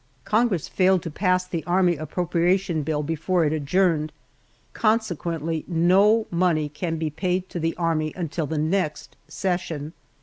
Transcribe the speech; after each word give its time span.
Congress 0.25 0.67
failed 0.67 1.03
to 1.03 1.11
pass 1.11 1.45
the 1.45 1.63
army 1.65 1.95
appropriation 1.95 2.81
bill 2.81 3.03
before 3.03 3.45
it 3.45 3.53
adjourned, 3.53 4.11
consequently 4.73 5.63
no 5.67 6.25
money 6.31 6.67
can 6.67 6.97
be 6.97 7.11
paid 7.11 7.47
to 7.49 7.59
the 7.59 7.77
Army 7.77 8.11
until 8.15 8.47
the 8.47 8.57
next 8.57 9.15
session! 9.27 9.93